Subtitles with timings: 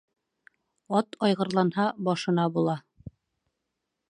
[1.01, 2.77] Ат айғырланһа, башына була.